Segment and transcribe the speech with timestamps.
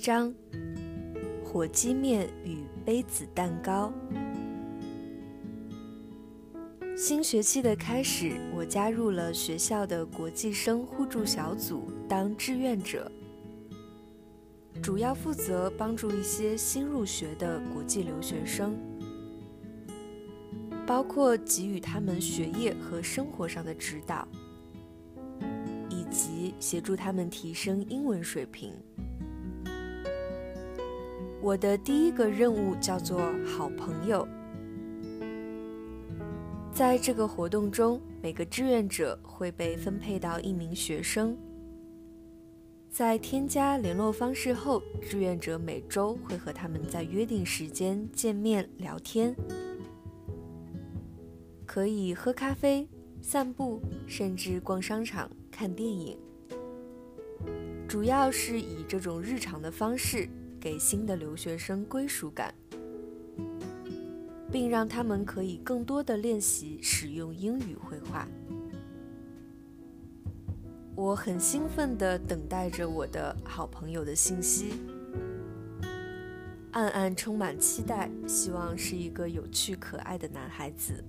[0.00, 0.34] 章：
[1.44, 3.92] 火鸡面与杯子蛋糕。
[6.96, 13.12] 新学期的开始，我加入了学校的国际生互助小组，当志愿者，
[14.82, 18.74] 主要负责帮助一些新入学的国际留学生，
[20.86, 24.26] 包括给予他们学业和生活上的指导，
[25.90, 28.72] 以及协助他们提升英文水平。
[31.42, 34.28] 我的第一个任务叫做“好朋友”。
[36.70, 41.34] 在这个活动中，每个志愿者会被分配到一名学生。
[42.90, 49.34] 在添加联络方式后，志愿者每周会和他们在约定时间见面聊天，
[51.64, 52.86] 可以喝咖啡、
[53.22, 56.18] 散步，甚至逛商场、看电影。
[57.88, 60.28] 主要是以这种日常的方式
[60.60, 62.54] 给新的留学生归属感。
[64.52, 68.26] 并让他们可以更多的练习使用英语绘画。
[70.96, 74.72] 我很兴奋地等待着我的好朋友的信息，
[76.72, 81.04] 暗暗充满期待，希望是一个有趣可爱的男孩子。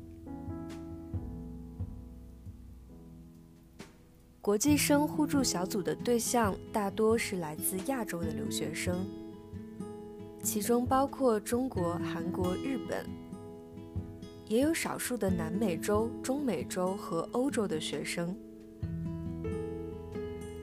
[4.40, 9.06] 国际生互助小组的对象大多是来自亚洲的留学生，
[10.42, 13.06] 其中包括中国、韩国、日本。
[14.48, 18.36] 也有少数的南美洲、中美洲和欧洲的学生，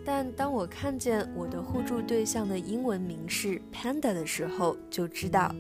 [0.04, 5.54] 但当我看见我的互助对象的英文名是 Panda 的时候，就知道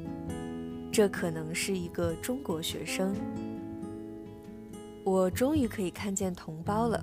[0.92, 3.14] 这可能是一个中国学生。
[5.04, 7.02] 我终于可以看见同胞了。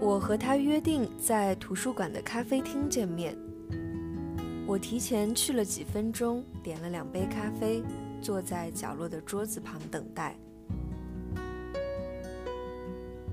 [0.00, 3.36] 我和他约定在图书馆的咖啡厅见面。
[4.66, 7.82] 我提前去了几分钟，点了两杯咖啡。
[8.22, 10.34] 坐在角落的桌子旁等待。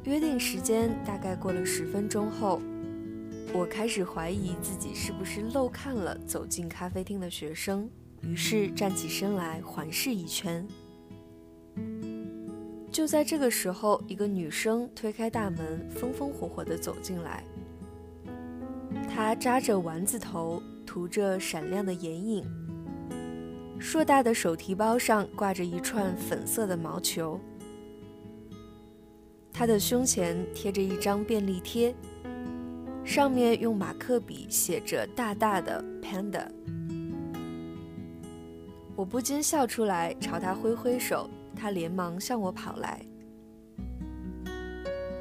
[0.03, 2.61] 约定时间大概过了十分钟后，
[3.53, 7.89] 我开始怀疑自己是不是漏看了走进咖啡厅的学生，
[8.21, 10.67] 于是站起身来环视一圈。
[12.91, 17.45] 就在这个时候，一个女生推开大门，风风火火地走进来。
[19.07, 22.43] 她扎着丸子头，涂着闪亮的眼影。
[23.79, 27.39] 硕大的手提包上挂着一串粉色的毛球，
[29.53, 31.95] 他的胸前贴着一张便利贴，
[33.05, 36.45] 上面用马克笔写着大大的 “Panda”。
[38.93, 42.99] 我不禁笑出来，朝他挥挥手，他连忙向我跑来。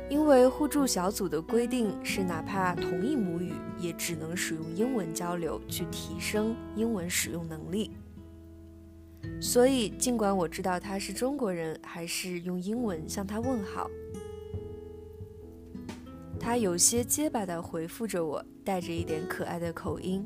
[0.09, 7.91] 因为互助小组的规定是，哪怕同一母语，也只能使用英文交流，去提升英文使用能力。
[9.41, 13.91] 所以，尽管我知道他是中国人，还是用英文向他问好。
[16.39, 20.25] 他有些结巴地回复着我，带着一点可爱的口音。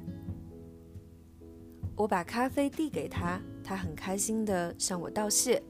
[1.97, 5.60] 我把咖啡递给他，他很开心地向我道谢，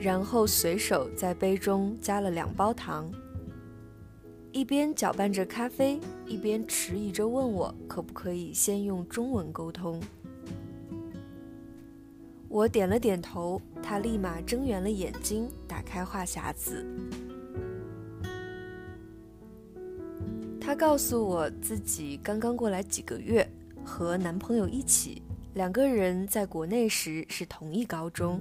[0.00, 3.12] 然后随手在杯中加了两包糖，
[4.52, 9.98] 一边搅拌着咖啡，一边迟疑着问我可不可以先用中文沟通。
[12.50, 16.86] 我点了点头，他立马睁圆了眼睛，打开话匣子。
[20.60, 23.48] 他告诉我自己刚刚过来几个月，
[23.82, 25.22] 和男朋友一起，
[25.54, 28.38] 两个人在国内时是同一高中，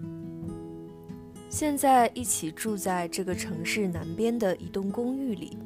[1.49, 5.57] 现在一起住在这个城市南边的一栋公寓里。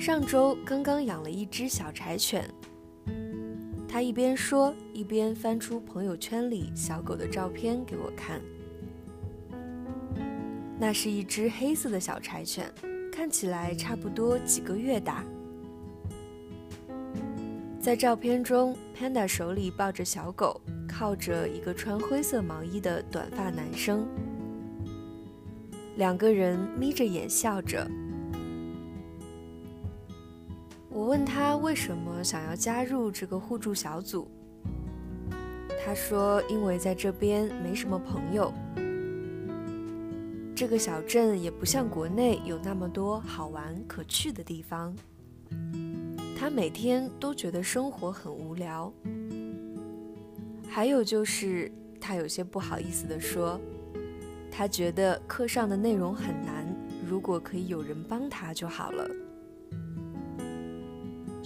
[0.00, 2.42] 上周刚刚养了一只小柴犬。
[3.86, 8.40] 他一边说，一边翻出朋友圈里小狗的照片给我看。
[10.78, 12.72] 那是一只黑色的小柴犬，
[13.12, 15.22] 看起来差不多几个月大。
[17.78, 20.58] 在照片中，Panda 手里抱着小狗，
[20.88, 24.08] 靠着一个穿灰色毛衣的短发男生，
[25.96, 27.86] 两个人眯着眼笑着。
[30.92, 34.28] 我问他为什么想要加入这个互助小组，
[35.84, 38.52] 他说：“因为在这边没什么朋友，
[40.52, 44.92] 这个小镇也不像国内有那么多好玩可去的地方。
[46.36, 48.92] 他每天都觉得生活很无聊。
[50.68, 51.70] 还有就是，
[52.00, 53.60] 他有些不好意思地说，
[54.50, 56.66] 他觉得课上的内容很难，
[57.06, 59.08] 如果可以有人帮他就好了。”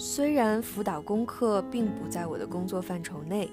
[0.07, 3.49] 虽然辅导功课并不在我的工作范畴内，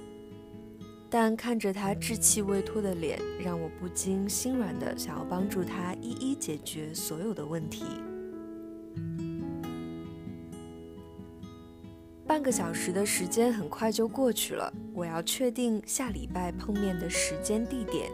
[1.09, 7.85] 但看着他稚气未脱的脸，让我不禁心软的想要帮助他一一解决所有的问题。
[12.27, 18.11] 半个小时的时间很快就过去了，我要确定下礼拜碰面的时间地点，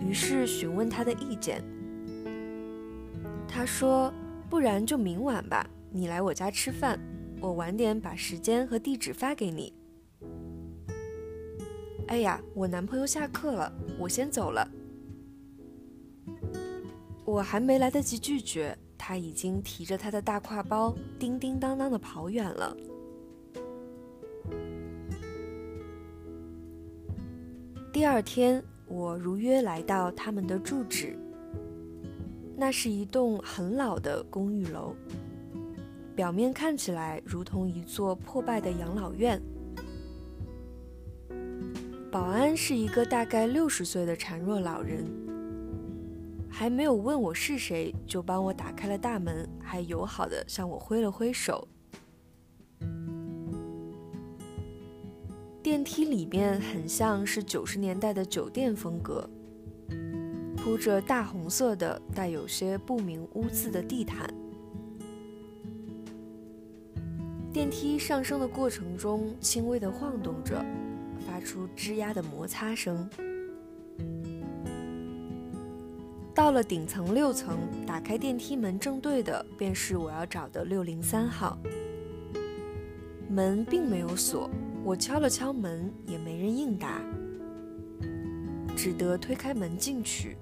[0.00, 1.60] 于是询问他的意见。
[3.48, 4.14] 他说
[4.48, 7.00] ：“不然就明晚吧。”你来我家吃饭，
[7.40, 9.72] 我晚点把时间和地址发给你。
[12.08, 14.70] 哎呀，我男朋友下课了，我先走了。
[17.24, 22.76] 我还没来得及拒绝，他已经提着他的大挎包，叮叮当当的跑远了。
[27.90, 31.18] 第二天，我如约来到他们的住址，
[32.54, 34.94] 那是一栋很老的公寓楼。
[36.16, 39.38] 表面看起来如同一座破败的养老院。
[42.10, 45.04] 保安是一个大概六十岁的孱弱老人，
[46.48, 51.68] 还没有问我是谁，就帮我打开了大门，还友好的向我挥了挥手。
[55.62, 59.28] 电梯里面很像是九十年代的酒店风格，
[60.56, 64.26] 铺着大红色的带有些不明污渍的地毯。
[67.56, 70.62] 电梯上升的过程中，轻微的晃动着，
[71.26, 73.08] 发出吱呀的摩擦声。
[76.34, 77.56] 到了顶层六层，
[77.86, 81.58] 打开电梯门正对的便是我要找的六零三号。
[83.26, 84.50] 门并没有锁，
[84.84, 87.00] 我敲了敲门，也没人应答，
[88.76, 90.36] 只得推开门进去。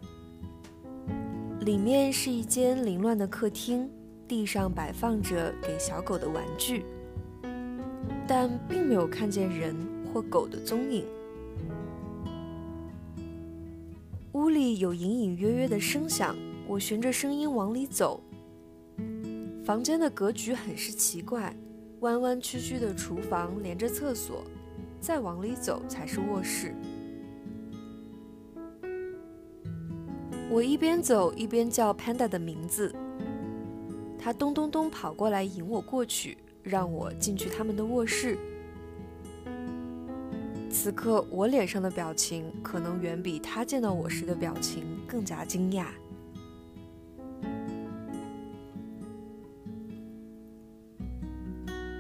[1.61, 3.89] 里面是一间凌乱的客厅，
[4.27, 6.85] 地上摆放着给小狗的玩具。
[8.27, 9.77] 但并没有看见人
[10.13, 11.05] 或狗的踪影。
[14.33, 16.37] 屋里有隐隐约约的声响，
[16.67, 18.21] 我循着声音往里走。
[19.65, 21.55] 房间的格局很是奇怪，
[22.01, 24.43] 弯弯曲曲的厨房连着厕所，
[25.01, 26.75] 再往里走才是卧室。
[30.51, 32.95] 我一边走一边叫 Panda 的名字，
[34.19, 36.39] 他咚咚咚跑过来引我过去。
[36.65, 38.37] 让我进去他们的卧室。
[40.71, 45.87] 此刻我脸上的表情，可能远比他见到我时的表情更加惊讶。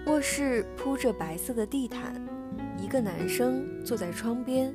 [0.06, 2.20] 卧室铺着白色的地毯，
[2.78, 4.74] 一个男生坐在窗边，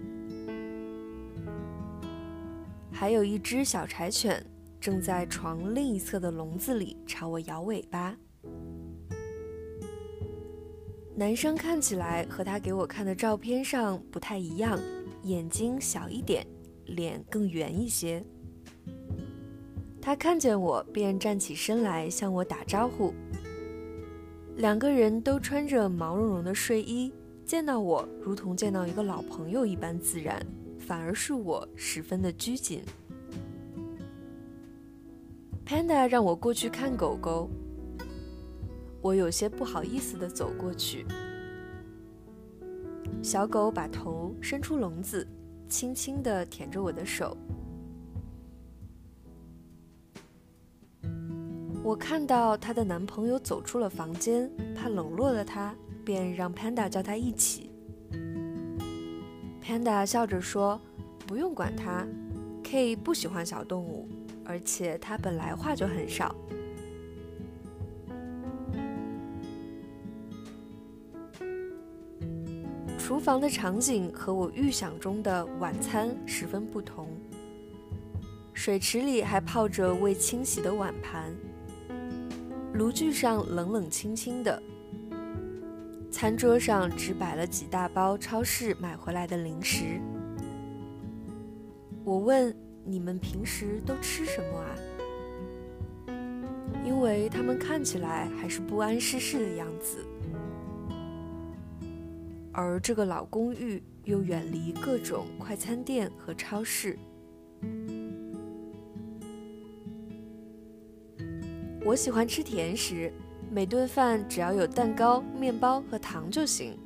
[2.91, 4.43] 还有一只小柴犬
[4.79, 8.15] 正在床另一侧的笼子里朝我摇尾巴。
[11.19, 14.79] 男生看起来和他给我看的照片上不太一样，
[15.23, 16.47] 眼睛小一点，
[16.85, 18.23] 脸更圆一些。
[20.01, 23.13] 他看见我便站起身来向我打招呼。
[24.55, 27.11] 两个人都穿着毛茸茸的睡衣，
[27.45, 30.41] 见到我如同见到一个老朋友一般自然，
[30.79, 32.81] 反而是我十分的拘谨。
[35.65, 37.49] Panda 让我过去看狗狗。
[39.01, 41.05] 我有些不好意思地走过去，
[43.21, 45.25] 小狗把头伸出笼子，
[45.69, 47.37] 轻轻地舔着我的手。
[51.81, 57.71] 我看到她的男朋友走出了房间，怕冷落了她，便让 Panda 叫他一起。
[59.63, 60.79] Panda 笑着说
[61.25, 62.05] ：“不用管他
[62.63, 64.07] ，K 不喜欢小动物，
[64.43, 66.35] 而且他本来话就很少。”
[73.19, 77.09] 厨房的场景和我预想中的晚餐十分不同。
[78.53, 81.35] 水池里还泡着未清洗的碗盘，
[82.75, 84.63] 炉具上冷冷清清的，
[86.09, 89.99] 餐桌上只摆了几大包超市买回来的零食。
[92.05, 92.55] 我问
[92.87, 94.71] ：“你们平时都吃什么啊？”
[96.87, 99.97] 因为他们看起来还是不谙世事的样子。
[102.61, 106.99] 而这个老公寓又远离各种快餐店和超市。
[111.85, 113.13] 我喜欢吃甜食，
[113.49, 116.77] 每顿饭只要有蛋糕、面包和糖就行。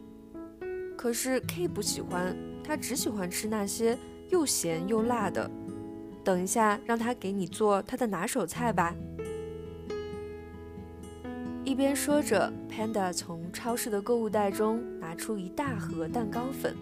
[0.95, 3.97] 可是 K 不喜欢，他只喜欢吃那些
[4.29, 5.49] 又咸又辣的。
[6.23, 8.95] 等一下，让他给你做他的拿手菜吧。
[11.73, 16.75] 一边说着，Panda 从超市的购物袋中拿出一大盒蛋糕粉，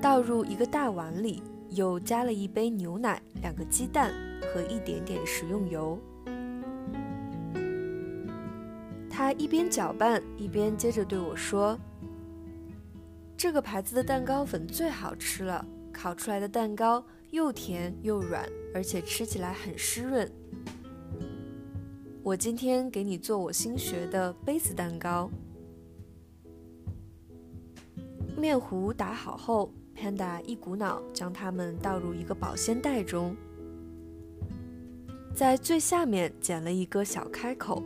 [0.00, 4.14] 倒入一个大碗里，又加了一杯牛奶、两个鸡蛋
[4.54, 5.98] 和一点点食用油。
[9.10, 11.76] 他一边搅拌，一边接着对我说
[13.36, 20.30] ：“这个牌子的蛋糕粉最好吃了，烤出来的蛋糕又甜又软，而且吃起来很湿润。”
[22.22, 25.30] 我今天给你做我新学的杯子蛋糕。
[28.36, 33.34] 面糊打好后，Panda 一股脑将它们倒入一个保鲜袋中，
[35.34, 37.82] 在最下面剪了一个小开口，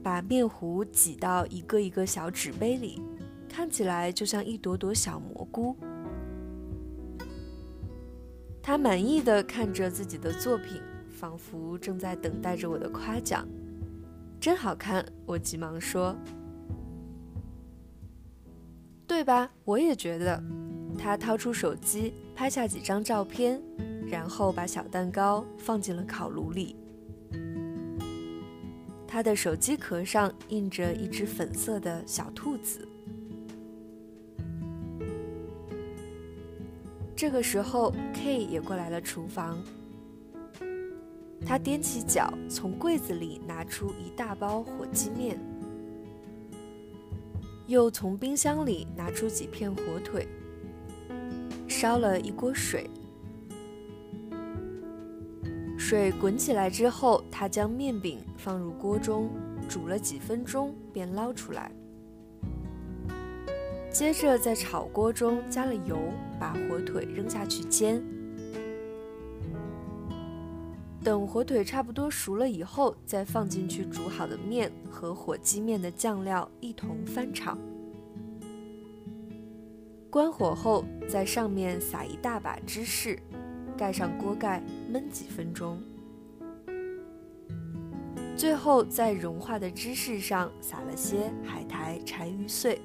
[0.00, 3.02] 把面糊挤到一个一个小纸杯里，
[3.48, 5.74] 看起来就像一朵朵小蘑菇。
[8.62, 10.80] 他满意的看着自己的作品。
[11.20, 13.46] 仿佛正在等待着我的夸奖，
[14.40, 15.04] 真好看！
[15.26, 16.16] 我急忙说
[19.06, 20.42] ：“对吧？”我也觉得。
[20.98, 23.60] 他掏出手机，拍下几张照片，
[24.10, 26.74] 然后把小蛋糕放进了烤炉里。
[29.06, 32.88] 他的手机壳上印着一只粉色的小兔子。
[37.14, 39.62] 这个时候，K 也过来了厨房。
[41.46, 45.38] 他踮起脚，从柜子里拿出一大包火鸡面，
[47.66, 50.28] 又从冰箱里拿出几片火腿，
[51.66, 52.88] 烧了一锅水。
[55.76, 59.28] 水滚起来之后，他将面饼放入锅中，
[59.68, 61.72] 煮了几分钟，便捞出来。
[63.90, 65.98] 接着在炒锅中加了油，
[66.38, 68.00] 把火腿扔下去煎。
[71.02, 77.56] 等火腿差不多熟了以后，再放进去煮好的面和火鸡面的酱料一同翻炒。
[80.10, 83.18] 关火后，在上面撒一大把芝士，
[83.78, 85.80] 盖上锅盖焖几分钟。
[88.36, 92.80] 最后在融化的芝士上撒了些海苔、柴鱼碎。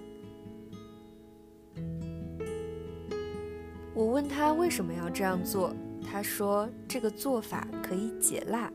[3.93, 5.73] 我问他为什么要这样做。
[6.05, 8.71] 他说：“这个做法可以解辣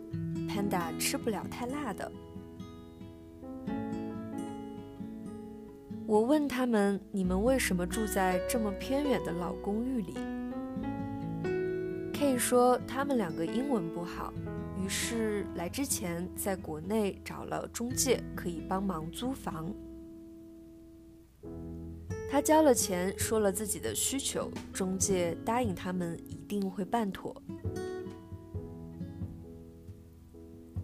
[0.49, 2.11] ，Panda 吃不了太辣的。”
[6.07, 10.15] 我问他们：“你们为什么住在这么偏远的老公寓里
[12.13, 14.33] ？”K 说：“他们两个英文不好，
[14.77, 19.73] 于是来之前在国内找了中介，可以帮忙租房。
[22.43, 27.41] 交了钱，说了自己的需求，中介答应他们一。”定会办妥。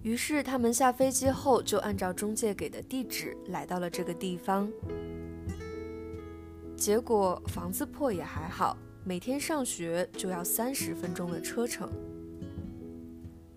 [0.01, 4.71] 于是他们下飞机后就按照中介给的地址来到了这个地方。
[6.77, 11.91] 结果房子破也还好，每天上学就要三十分钟的车程。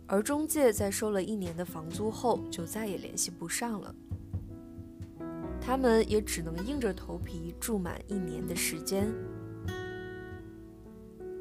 [0.08, 3.94] 而中介在收了一年的房租后就再也联系不上了。
[5.62, 9.12] 他们也只能硬着头皮住满一年的时间。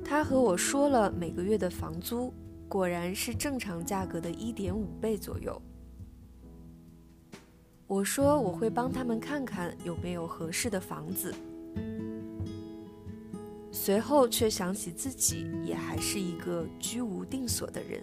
[0.05, 2.33] 他和我说了每个月的房租，
[2.69, 5.61] 果然是正常价格的一点五倍左右。
[7.87, 11.35] 我说我会帮他们看看有没有合适的房子，
[13.71, 18.03] 随后却想起自己也还是一个居无定所的人。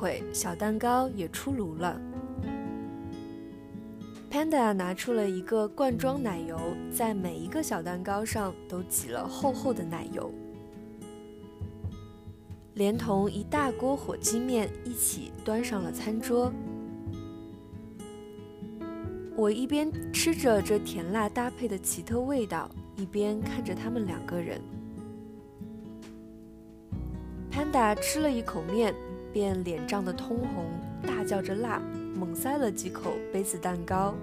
[0.00, 2.00] 会，小蛋糕也出炉了。
[4.30, 6.58] Panda 拿出了一个罐装奶油，
[6.90, 10.32] 在每一个小蛋糕上都挤了厚厚的奶油，
[12.74, 16.50] 连同一大锅火鸡面一起端上了餐桌。
[19.36, 24.60] 我一边吃着这甜辣搭配的奇特味道，一边看着他们两个人。
[27.50, 28.94] Panda 吃了一口面，
[29.32, 30.66] 便脸涨得通红，
[31.06, 31.80] 大叫着辣。
[32.16, 34.14] 猛塞了几口杯子蛋糕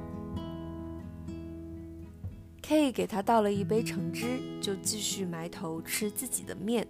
[2.62, 6.86] ，K 给他倒了一杯橙汁，就继续埋头吃自己的面。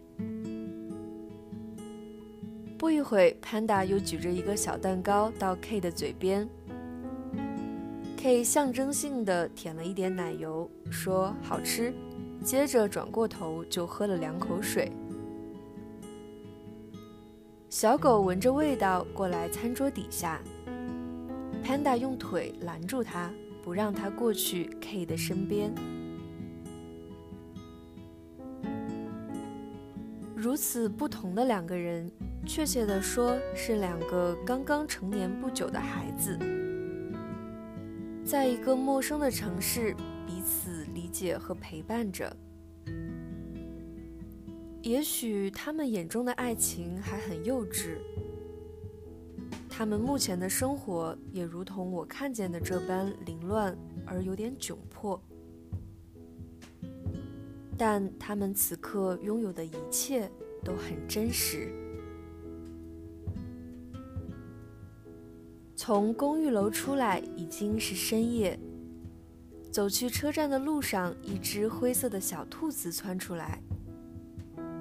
[2.77, 6.49] 不一会，Panda 又举着一个小蛋糕到 K 的嘴边
[8.17, 11.93] ，K 象征性的舔了一点奶油，说好吃，
[12.43, 14.91] 接着转过头就喝了两口水。
[17.69, 20.41] 小狗闻着味道过来餐桌底下。
[21.61, 23.29] Panda 用腿拦住它，
[23.61, 25.73] 不让它过去 K 的身边。
[30.33, 32.09] 如此不同的两个人，
[32.45, 36.39] 确切的说是两个刚刚成年不久的孩子，
[38.23, 39.93] 在一个陌生的城市
[40.25, 42.33] 彼此理解和陪伴着。
[44.87, 47.97] 也许他们眼中的爱情还很幼稚，
[49.67, 55.21] 他们目前的生活也如同我看见的这般凌乱而有点窘迫。
[57.77, 60.31] 但他们此刻拥有的一切
[60.63, 61.69] 都很真实。
[65.75, 68.57] 从公寓楼出来已经是深夜，
[69.69, 73.61] 走去车站的路上，一只灰色的小兔子窜出来，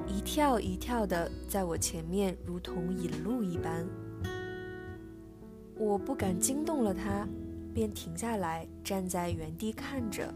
[0.09, 3.87] 一跳一跳的在我前面，如同引路一般。
[5.79, 7.29] 我不敢惊动了它，
[7.75, 10.33] 便停下来，站在原地看着。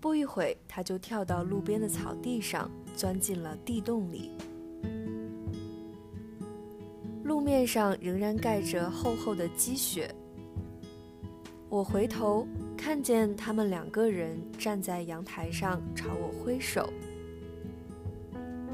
[0.00, 4.30] 不一会，他就跳到路边的草地上，钻进了地洞里。
[7.24, 10.14] 路面上仍然盖着厚厚的积雪。
[11.68, 12.46] 我回头
[12.76, 16.88] 看见他们两个人站在阳台上朝我挥手，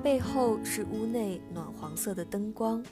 [0.03, 2.83] 背后是屋内暖黄色的灯光。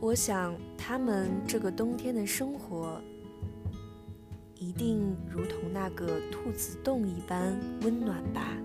[0.00, 3.00] 我想，他们这个冬天的生活。
[4.58, 8.56] 一定如同那个兔子洞一般温暖吧。